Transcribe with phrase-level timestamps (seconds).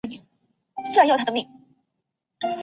[0.95, 1.47] 三陲黑岭。